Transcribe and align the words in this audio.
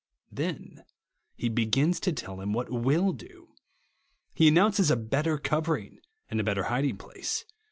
Then 0.31 0.83
he 1.35 1.47
begins 1.47 1.99
to 1.99 2.11
tell 2.11 2.41
him 2.41 2.53
what 2.53 2.71
will 2.71 3.13
do. 3.13 3.49
He 4.33 4.47
announces 4.47 4.89
a 4.89 4.97
better 4.97 5.37
cover 5.37 5.77
ing 5.77 5.99
and 6.27 6.39
a 6.39 6.43
better 6.43 6.63
hiding 6.63 6.97
place. 6.97 7.45